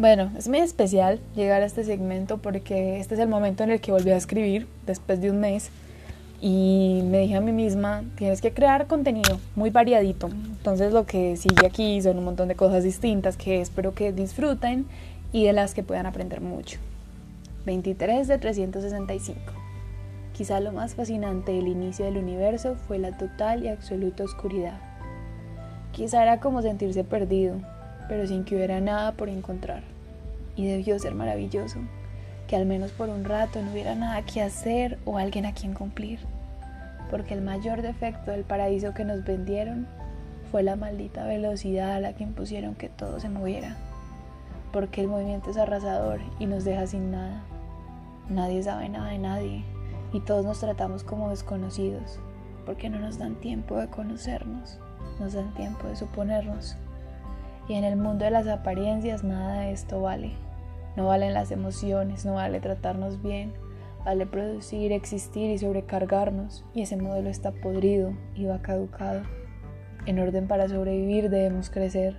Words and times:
Bueno, 0.00 0.30
es 0.38 0.48
muy 0.48 0.60
especial 0.60 1.20
llegar 1.36 1.60
a 1.60 1.66
este 1.66 1.84
segmento 1.84 2.38
porque 2.38 3.00
este 3.00 3.16
es 3.16 3.20
el 3.20 3.28
momento 3.28 3.64
en 3.64 3.70
el 3.70 3.82
que 3.82 3.92
volví 3.92 4.10
a 4.10 4.16
escribir 4.16 4.66
después 4.86 5.20
de 5.20 5.30
un 5.30 5.40
mes 5.40 5.70
y 6.40 7.02
me 7.04 7.18
dije 7.18 7.36
a 7.36 7.42
mí 7.42 7.52
misma, 7.52 8.02
tienes 8.16 8.40
que 8.40 8.54
crear 8.54 8.86
contenido 8.86 9.38
muy 9.56 9.68
variadito. 9.68 10.28
Entonces 10.28 10.94
lo 10.94 11.04
que 11.04 11.36
sigue 11.36 11.66
aquí 11.66 12.00
son 12.00 12.16
un 12.16 12.24
montón 12.24 12.48
de 12.48 12.54
cosas 12.54 12.82
distintas 12.82 13.36
que 13.36 13.60
espero 13.60 13.92
que 13.92 14.10
disfruten 14.10 14.86
y 15.32 15.44
de 15.44 15.52
las 15.52 15.74
que 15.74 15.82
puedan 15.82 16.06
aprender 16.06 16.40
mucho. 16.40 16.78
23 17.66 18.26
de 18.26 18.38
365. 18.38 19.38
Quizá 20.32 20.60
lo 20.60 20.72
más 20.72 20.94
fascinante 20.94 21.52
del 21.52 21.68
inicio 21.68 22.06
del 22.06 22.16
universo 22.16 22.76
fue 22.88 22.98
la 22.98 23.18
total 23.18 23.64
y 23.64 23.68
absoluta 23.68 24.24
oscuridad. 24.24 24.89
Quizá 25.92 26.22
era 26.22 26.40
como 26.40 26.62
sentirse 26.62 27.04
perdido, 27.04 27.56
pero 28.08 28.26
sin 28.26 28.44
que 28.44 28.56
hubiera 28.56 28.80
nada 28.80 29.12
por 29.12 29.28
encontrar. 29.28 29.82
Y 30.56 30.66
debió 30.66 30.98
ser 30.98 31.14
maravilloso, 31.14 31.78
que 32.46 32.56
al 32.56 32.66
menos 32.66 32.92
por 32.92 33.08
un 33.08 33.24
rato 33.24 33.62
no 33.62 33.72
hubiera 33.72 33.94
nada 33.94 34.22
que 34.22 34.42
hacer 34.42 34.98
o 35.04 35.18
alguien 35.18 35.46
a 35.46 35.54
quien 35.54 35.74
cumplir. 35.74 36.18
Porque 37.10 37.34
el 37.34 37.42
mayor 37.42 37.82
defecto 37.82 38.30
del 38.30 38.44
paraíso 38.44 38.94
que 38.94 39.04
nos 39.04 39.24
vendieron 39.24 39.86
fue 40.50 40.62
la 40.62 40.76
maldita 40.76 41.24
velocidad 41.24 41.92
a 41.92 42.00
la 42.00 42.12
que 42.12 42.24
impusieron 42.24 42.74
que 42.74 42.88
todo 42.88 43.20
se 43.20 43.28
moviera. 43.28 43.76
Porque 44.72 45.00
el 45.00 45.08
movimiento 45.08 45.50
es 45.50 45.56
arrasador 45.56 46.20
y 46.38 46.46
nos 46.46 46.64
deja 46.64 46.86
sin 46.86 47.10
nada. 47.10 47.42
Nadie 48.28 48.62
sabe 48.62 48.88
nada 48.88 49.10
de 49.10 49.18
nadie 49.18 49.64
y 50.12 50.20
todos 50.20 50.44
nos 50.44 50.60
tratamos 50.60 51.04
como 51.04 51.30
desconocidos, 51.30 52.18
porque 52.66 52.90
no 52.90 52.98
nos 52.98 53.18
dan 53.18 53.36
tiempo 53.36 53.76
de 53.76 53.88
conocernos, 53.88 54.78
nos 55.18 55.34
dan 55.34 55.54
tiempo 55.54 55.88
de 55.88 55.96
suponernos. 55.96 56.76
Y 57.68 57.74
en 57.74 57.84
el 57.84 57.96
mundo 57.96 58.24
de 58.24 58.30
las 58.30 58.48
apariencias 58.48 59.22
nada 59.22 59.60
de 59.60 59.72
esto 59.72 60.00
vale. 60.00 60.32
No 60.96 61.06
valen 61.06 61.34
las 61.34 61.50
emociones, 61.50 62.24
no 62.24 62.34
vale 62.34 62.60
tratarnos 62.60 63.22
bien, 63.22 63.52
vale 64.04 64.26
producir, 64.26 64.92
existir 64.92 65.50
y 65.50 65.58
sobrecargarnos. 65.58 66.64
Y 66.74 66.82
ese 66.82 66.96
modelo 66.96 67.30
está 67.30 67.52
podrido 67.52 68.12
y 68.34 68.46
va 68.46 68.60
caducado. 68.62 69.22
En 70.06 70.18
orden 70.18 70.48
para 70.48 70.68
sobrevivir 70.68 71.30
debemos 71.30 71.70
crecer. 71.70 72.16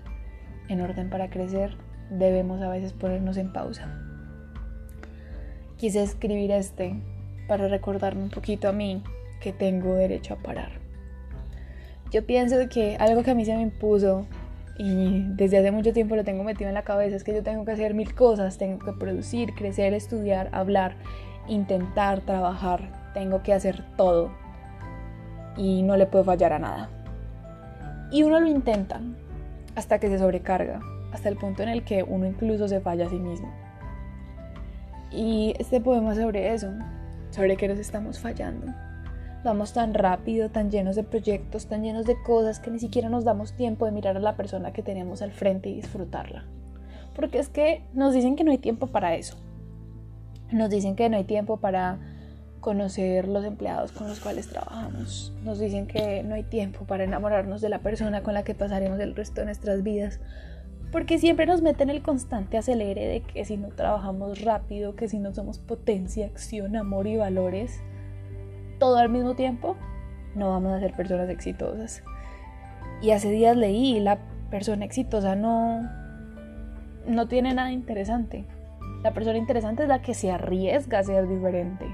En 0.70 0.82
orden 0.82 1.10
para 1.10 1.30
crecer 1.30 1.76
debemos 2.10 2.62
a 2.62 2.70
veces 2.70 2.94
ponernos 2.94 3.38
en 3.38 3.52
pausa. 3.52 3.94
Quise 5.78 6.04
escribir 6.04 6.52
este 6.52 6.96
para 7.48 7.68
recordarme 7.68 8.24
un 8.24 8.30
poquito 8.30 8.70
a 8.70 8.72
mí 8.72 9.04
que 9.42 9.52
tengo 9.52 9.96
derecho 9.96 10.36
a 10.36 10.38
parar. 10.38 10.91
Yo 12.12 12.26
pienso 12.26 12.58
que 12.70 12.98
algo 13.00 13.24
que 13.24 13.32
a 13.32 13.36
mí 13.36 13.46
se 13.46 13.56
me 13.56 13.62
impuso 13.62 14.26
y 14.78 15.24
desde 15.36 15.60
hace 15.60 15.72
mucho 15.72 15.94
tiempo 15.94 16.18
lo 16.18 16.26
tengo 16.26 16.44
metido 16.44 16.68
en 16.68 16.74
la 16.74 16.84
cabeza, 16.84 17.16
es 17.16 17.24
que 17.24 17.34
yo 17.34 17.42
tengo 17.42 17.64
que 17.64 17.72
hacer 17.72 17.94
mil 17.94 18.14
cosas, 18.14 18.58
tengo 18.58 18.80
que 18.80 18.92
producir, 18.92 19.54
crecer, 19.54 19.94
estudiar, 19.94 20.50
hablar, 20.52 20.96
intentar, 21.48 22.20
trabajar, 22.22 23.12
tengo 23.14 23.44
que 23.44 23.54
hacer 23.54 23.86
todo 23.96 24.32
y 25.56 25.84
no 25.84 25.96
le 25.96 26.06
puedo 26.06 26.26
fallar 26.26 26.52
a 26.52 26.60
nada. 26.60 26.90
Y 28.12 28.24
uno 28.24 28.42
lo 28.42 28.48
intenta 28.48 29.00
hasta 29.76 30.00
que 30.00 30.10
se 30.10 30.20
sobrecarga, 30.20 30.82
hasta 31.14 31.30
el 31.30 31.38
punto 31.38 31.64
en 31.64 31.70
el 31.70 31.86
que 31.86 32.04
uno 32.04 32.28
incluso 32.28 32.68
se 32.68 32.82
falla 32.82 33.06
a 33.06 33.10
sí 33.10 33.20
mismo. 33.20 33.50
Y 35.12 35.54
este 35.60 35.80
poema 35.80 36.14
sobre 36.14 36.54
eso, 36.54 36.74
sobre 37.30 37.56
que 37.56 37.70
nos 37.70 37.80
estamos 37.80 38.20
fallando. 38.20 38.68
Vamos 39.44 39.74
tan 39.74 39.96
rápido, 39.96 40.50
tan 40.50 40.70
llenos 40.70 40.96
de 40.96 41.04
proyectos, 41.04 41.66
tan 41.66 41.82
llenos 41.82 42.06
de 42.06 42.22
cosas 42.22 42.60
que 42.60 42.70
ni 42.70 42.78
siquiera 42.78 43.10
nos 43.10 43.24
damos 43.24 43.54
tiempo 43.54 43.86
de 43.86 43.92
mirar 43.92 44.16
a 44.16 44.20
la 44.20 44.36
persona 44.36 44.72
que 44.72 44.84
tenemos 44.84 45.24
al 45.24 45.32
frente 45.32 45.70
y 45.70 45.76
disfrutarla. 45.76 46.46
Porque 47.16 47.40
es 47.40 47.50
que 47.50 47.84
nos 47.94 48.14
dicen 48.14 48.36
que 48.36 48.44
no 48.44 48.52
hay 48.52 48.60
tiempo 48.60 48.88
para 48.88 49.16
eso. 49.16 49.38
Nos 50.52 50.70
dicen 50.70 50.96
que 50.96 51.10
no 51.10 51.18
hay 51.18 51.24
tiempo 51.24 51.58
para 51.58 51.98
conocer 52.60 53.28
los 53.28 53.44
empleados 53.44 53.92
con 53.92 54.08
los 54.08 54.20
cuales 54.20 54.48
trabajamos. 54.48 55.34
Nos 55.44 55.60
dicen 55.60 55.88
que 55.88 56.22
no 56.24 56.36
hay 56.36 56.44
tiempo 56.44 56.86
para 56.86 57.04
enamorarnos 57.04 57.62
de 57.62 57.70
la 57.70 57.80
persona 57.80 58.22
con 58.22 58.36
la 58.36 58.44
que 58.44 58.54
pasaremos 58.54 59.00
el 59.00 59.16
resto 59.16 59.42
de 59.42 59.46
nuestras 59.46 59.82
vidas. 59.82 60.20
Porque 60.92 61.18
siempre 61.18 61.48
nos 61.48 61.62
meten 61.62 61.90
el 61.90 62.04
constante 62.04 62.58
acelere 62.58 63.08
de 63.08 63.22
que 63.22 63.44
si 63.46 63.58
no 63.58 63.70
trabajamos 63.70 64.42
rápido, 64.42 64.96
que 64.96 65.10
si 65.10 65.18
no 65.18 65.34
somos 65.34 65.58
potencia, 65.58 66.28
acción, 66.28 66.76
amor 66.76 67.08
y 67.08 67.18
valores, 67.18 67.82
todo 68.82 68.98
al 68.98 69.10
mismo 69.10 69.36
tiempo, 69.36 69.78
no 70.34 70.50
vamos 70.50 70.72
a 70.74 70.80
ser 70.80 70.94
personas 70.94 71.30
exitosas. 71.30 72.04
Y 73.00 73.12
hace 73.12 73.30
días 73.30 73.56
leí, 73.56 74.00
la 74.00 74.18
persona 74.50 74.86
exitosa 74.86 75.36
no, 75.36 75.88
no 77.06 77.28
tiene 77.28 77.54
nada 77.54 77.72
interesante. 77.72 78.44
La 79.04 79.12
persona 79.12 79.38
interesante 79.38 79.84
es 79.84 79.90
la 79.90 80.02
que 80.02 80.16
se 80.16 80.32
arriesga 80.32 80.98
a 80.98 81.04
ser 81.04 81.28
diferente. 81.28 81.86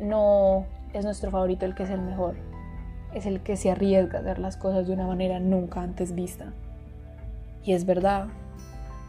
No 0.00 0.66
es 0.92 1.04
nuestro 1.04 1.32
favorito 1.32 1.66
el 1.66 1.74
que 1.74 1.82
es 1.82 1.90
el 1.90 2.00
mejor. 2.00 2.36
Es 3.12 3.26
el 3.26 3.40
que 3.40 3.56
se 3.56 3.72
arriesga 3.72 4.18
a 4.18 4.20
hacer 4.20 4.38
las 4.38 4.56
cosas 4.56 4.86
de 4.86 4.92
una 4.92 5.08
manera 5.08 5.40
nunca 5.40 5.82
antes 5.82 6.14
vista. 6.14 6.52
Y 7.64 7.72
es 7.72 7.86
verdad. 7.86 8.28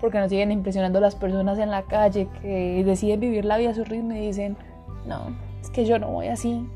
Porque 0.02 0.18
nos 0.18 0.30
siguen 0.32 0.52
impresionando 0.52 1.00
las 1.00 1.14
personas 1.14 1.60
en 1.60 1.70
la 1.70 1.84
calle 1.84 2.28
que 2.42 2.84
deciden 2.84 3.20
vivir 3.20 3.46
la 3.46 3.58
vida 3.58 3.70
a 3.70 3.76
su 3.76 3.84
ritmo 3.84 4.14
y 4.14 4.26
dicen, 4.26 4.58
no, 5.06 5.38
es 5.62 5.70
que 5.70 5.86
yo 5.86 6.00
no 6.00 6.08
voy 6.08 6.30
así 6.30 6.68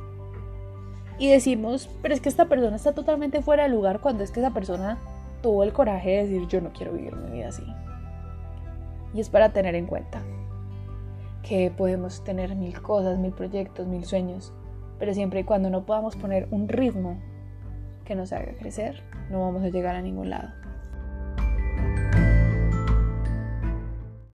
y 1.17 1.29
decimos, 1.29 1.89
pero 2.01 2.13
es 2.13 2.21
que 2.21 2.29
esta 2.29 2.45
persona 2.45 2.75
está 2.75 2.93
totalmente 2.93 3.41
fuera 3.41 3.63
de 3.63 3.69
lugar 3.69 3.99
cuando 3.99 4.23
es 4.23 4.31
que 4.31 4.39
esa 4.39 4.51
persona 4.51 4.97
tuvo 5.41 5.63
el 5.63 5.73
coraje 5.73 6.09
de 6.09 6.23
decir 6.23 6.47
yo 6.47 6.61
no 6.61 6.71
quiero 6.73 6.93
vivir 6.93 7.15
mi 7.15 7.31
vida 7.31 7.49
así. 7.49 7.63
Y 9.13 9.19
es 9.19 9.29
para 9.29 9.49
tener 9.49 9.75
en 9.75 9.85
cuenta 9.85 10.21
que 11.43 11.71
podemos 11.75 12.23
tener 12.23 12.55
mil 12.55 12.81
cosas, 12.81 13.19
mil 13.19 13.33
proyectos, 13.33 13.85
mil 13.85 14.05
sueños, 14.05 14.53
pero 14.97 15.13
siempre 15.13 15.41
y 15.41 15.43
cuando 15.43 15.69
no 15.69 15.85
podamos 15.85 16.15
poner 16.15 16.47
un 16.49 16.67
ritmo 16.67 17.19
que 18.05 18.15
nos 18.15 18.33
haga 18.33 18.53
crecer, 18.57 19.03
no 19.29 19.41
vamos 19.41 19.63
a 19.63 19.69
llegar 19.69 19.95
a 19.95 20.01
ningún 20.01 20.29
lado. 20.29 20.62